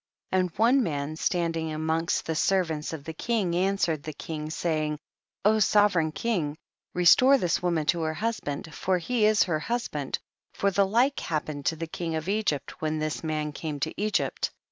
19. 0.31 0.39
And 0.49 0.57
one 0.57 0.81
man 0.83 1.15
standing 1.15 1.71
amongst 1.71 2.25
the 2.25 2.33
servants 2.33 2.91
of 2.91 3.03
the 3.03 3.13
king 3.13 3.53
answered 3.55 4.01
the 4.01 4.13
king, 4.13 4.49
saying, 4.49 4.97
O 5.45 5.59
sovereign 5.59 6.11
king, 6.11 6.57
restore 6.95 7.37
this 7.37 7.61
woman 7.61 7.85
to 7.85 8.01
her 8.01 8.15
husband, 8.15 8.73
for 8.73 8.99
lie 8.99 9.05
is 9.13 9.43
her 9.43 9.59
husband, 9.59 10.17
for 10.55 10.71
the 10.71 10.87
like 10.87 11.19
happened 11.19 11.67
to 11.67 11.75
the 11.75 11.85
king 11.85 12.15
of 12.15 12.27
Egypt 12.27 12.81
when 12.81 12.97
this 12.97 13.23
man 13.23 13.51
came 13.51 13.79
to 13.81 13.93
Egypt. 13.95 14.49